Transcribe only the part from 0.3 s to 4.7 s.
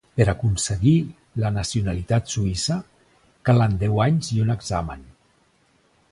aconseguir la nacionalitat suïssa, calen deu anys i un